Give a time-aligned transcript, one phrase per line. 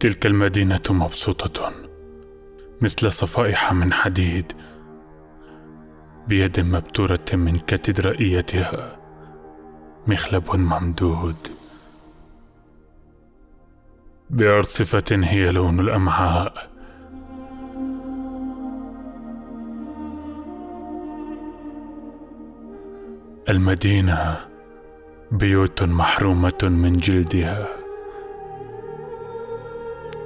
[0.00, 1.72] تلك المدينة مبسوطة
[2.80, 4.52] مثل صفائح من حديد
[6.28, 8.96] بيد مبتورة من كاتدرائيتها
[10.06, 11.36] مخلب ممدود.
[14.30, 16.70] بأرصفة هي لون الأمعاء.
[23.48, 24.36] المدينة
[25.32, 27.79] بيوت محرومة من جلدها.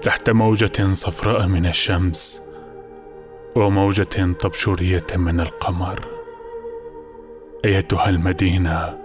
[0.05, 2.43] تحت موجة صفراء من الشمس
[3.57, 6.01] وموجة طبشورية من القمر.
[7.65, 8.98] أيتها المدينة؟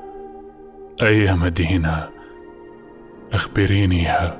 [1.01, 2.09] أي مدينة؟
[3.33, 4.39] أخبرينيها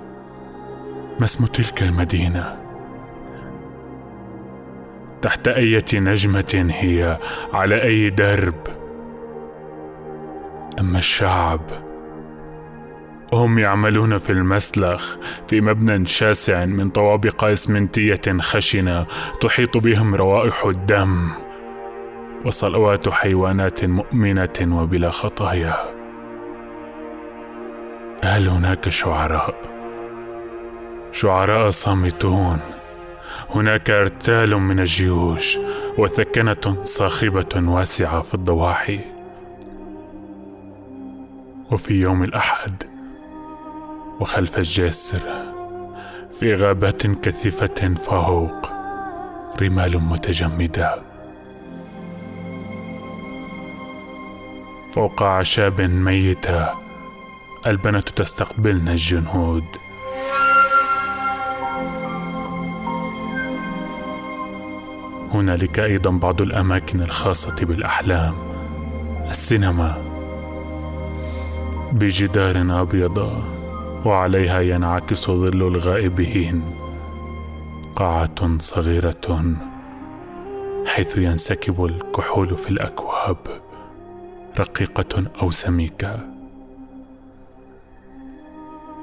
[1.20, 2.58] ما اسم تلك المدينة؟
[5.22, 7.20] تحت أية نجمة هي؟
[7.54, 8.68] على أي درب؟
[10.80, 11.89] أما الشعب؟
[13.34, 15.16] هم يعملون في المسلخ
[15.48, 19.06] في مبنى شاسع من طوابق إسمنتية خشنة
[19.42, 21.32] تحيط بهم روائح الدم
[22.46, 25.76] وصلوات حيوانات مؤمنة وبلا خطايا.
[28.24, 29.56] هل هناك شعراء؟
[31.12, 32.60] شعراء صامتون.
[33.50, 35.58] هناك أرتال من الجيوش
[35.98, 39.00] وثكنة صاخبة واسعة في الضواحي.
[41.72, 42.89] وفي يوم الأحد
[44.20, 45.20] وخلف الجسر
[46.40, 48.70] في غابات كثيفة فوق
[49.62, 50.96] رمال متجمدة.
[54.94, 56.68] فوق أعشاب ميتة
[57.68, 59.64] البنات تستقبلن الجنود.
[65.34, 68.36] هنالك أيضا بعض الأماكن الخاصة بالأحلام
[69.30, 70.04] السينما
[71.92, 73.59] بجدار أبيض.
[74.06, 76.64] وعليها ينعكس ظل الغائبين
[77.96, 79.56] قاعة صغيرة
[80.86, 83.38] حيث ينسكب الكحول في الأكواب
[84.60, 86.20] رقيقة أو سميكة.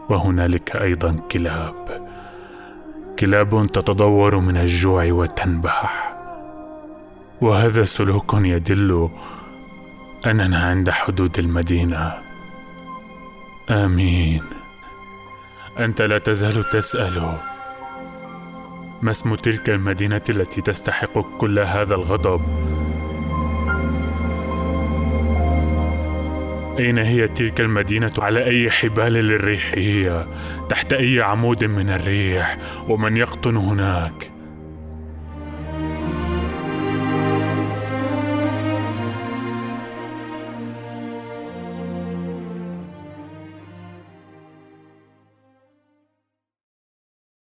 [0.08, 2.08] وهنالك أيضا كلاب.
[3.18, 6.12] كلاب تتضور من الجوع وتنبح.
[7.40, 9.08] وهذا سلوك يدل
[10.26, 12.14] أننا عند حدود المدينة.
[13.70, 14.42] آمين.
[15.78, 17.38] أنت لا تزال تسأل
[19.02, 22.40] ما اسم تلك المدينة التي تستحق كل هذا الغضب؟
[26.78, 30.26] أين هي تلك المدينة على أي حبال للريح هي؟
[30.68, 32.58] تحت أي عمود من الريح؟
[32.88, 34.35] ومن يقطن هناك؟